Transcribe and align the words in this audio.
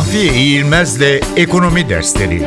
Mahfiye 0.00 0.34
İğilmez'le 0.34 1.20
Ekonomi 1.36 1.88
Dersleri 1.88 2.42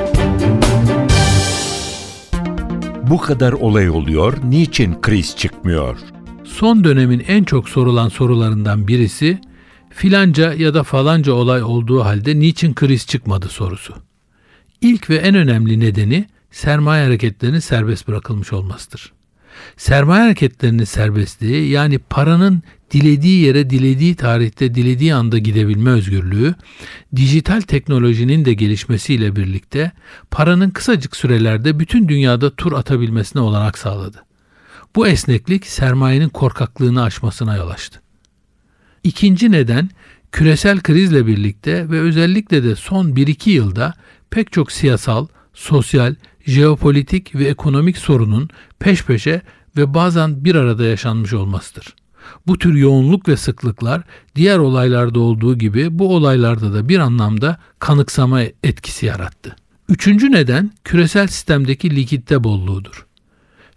Bu 3.09 3.17
kadar 3.17 3.53
olay 3.53 3.89
oluyor, 3.89 4.37
niçin 4.43 5.01
kriz 5.01 5.37
çıkmıyor? 5.37 5.97
Son 6.43 6.83
dönemin 6.83 7.25
en 7.27 7.43
çok 7.43 7.69
sorulan 7.69 8.09
sorularından 8.09 8.87
birisi 8.87 9.41
filanca 9.89 10.53
ya 10.53 10.73
da 10.73 10.83
falanca 10.83 11.33
olay 11.33 11.63
olduğu 11.63 12.05
halde 12.05 12.39
niçin 12.39 12.73
kriz 12.73 13.07
çıkmadı 13.07 13.49
sorusu. 13.49 13.93
İlk 14.81 15.09
ve 15.09 15.15
en 15.15 15.35
önemli 15.35 15.79
nedeni 15.79 16.25
sermaye 16.51 17.05
hareketlerinin 17.05 17.59
serbest 17.59 18.07
bırakılmış 18.07 18.53
olmasıdır. 18.53 19.13
Sermaye 19.77 20.23
hareketlerinin 20.23 20.83
serbestliği 20.83 21.69
yani 21.69 21.99
paranın 21.99 22.63
dilediği 22.93 23.39
yere 23.39 23.69
dilediği 23.69 24.15
tarihte 24.15 24.75
dilediği 24.75 25.15
anda 25.15 25.37
gidebilme 25.37 25.89
özgürlüğü, 25.89 26.55
dijital 27.15 27.61
teknolojinin 27.61 28.45
de 28.45 28.53
gelişmesiyle 28.53 29.35
birlikte 29.35 29.91
paranın 30.31 30.69
kısacık 30.69 31.15
sürelerde 31.15 31.79
bütün 31.79 32.07
dünyada 32.07 32.55
tur 32.55 32.73
atabilmesine 32.73 33.41
olanak 33.41 33.77
sağladı. 33.77 34.25
Bu 34.95 35.07
esneklik 35.07 35.65
sermayenin 35.65 36.29
korkaklığını 36.29 37.03
aşmasına 37.03 37.55
yol 37.55 37.69
açtı. 37.69 38.01
İkinci 39.03 39.51
neden 39.51 39.89
küresel 40.31 40.79
krizle 40.79 41.27
birlikte 41.27 41.89
ve 41.89 41.99
özellikle 41.99 42.63
de 42.63 42.75
son 42.75 43.09
1-2 43.09 43.49
yılda 43.49 43.93
pek 44.29 44.51
çok 44.51 44.71
siyasal, 44.71 45.27
sosyal, 45.53 46.15
jeopolitik 46.45 47.35
ve 47.35 47.45
ekonomik 47.45 47.97
sorunun 47.97 48.49
peş 48.79 49.03
peşe 49.03 49.41
ve 49.77 49.93
bazen 49.93 50.45
bir 50.45 50.55
arada 50.55 50.83
yaşanmış 50.83 51.33
olmasıdır. 51.33 51.95
Bu 52.47 52.57
tür 52.57 52.73
yoğunluk 52.73 53.27
ve 53.27 53.37
sıklıklar 53.37 54.01
diğer 54.35 54.57
olaylarda 54.57 55.19
olduğu 55.19 55.57
gibi 55.57 55.99
bu 55.99 56.15
olaylarda 56.15 56.73
da 56.73 56.89
bir 56.89 56.99
anlamda 56.99 57.57
kanıksama 57.79 58.41
etkisi 58.63 59.05
yarattı. 59.05 59.55
Üçüncü 59.89 60.31
neden 60.31 60.71
küresel 60.83 61.27
sistemdeki 61.27 61.95
likitte 61.95 62.43
bolluğudur. 62.43 63.05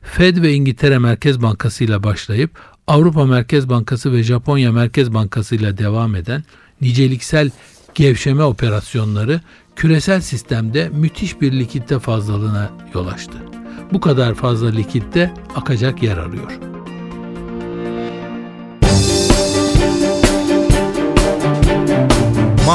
Fed 0.03 0.43
ve 0.43 0.53
İngiltere 0.53 0.99
Merkez 0.99 1.43
Bankası 1.43 1.85
ile 1.85 2.03
başlayıp 2.03 2.51
Avrupa 2.87 3.25
Merkez 3.25 3.69
Bankası 3.69 4.13
ve 4.13 4.23
Japonya 4.23 4.73
Merkez 4.73 5.15
Bankası 5.15 5.55
ile 5.55 5.79
devam 5.79 6.15
eden 6.15 6.45
niceliksel 6.81 7.51
gevşeme 7.95 8.43
operasyonları 8.43 9.41
küresel 9.77 10.21
sistemde 10.21 10.89
müthiş 10.89 11.41
bir 11.41 11.53
likitte 11.53 11.99
fazlalığına 11.99 12.71
yol 12.95 13.07
açtı. 13.07 13.39
Bu 13.93 14.01
kadar 14.01 14.35
fazla 14.35 14.69
likitte 14.69 15.35
akacak 15.55 16.03
yer 16.03 16.17
arıyor. 16.17 16.66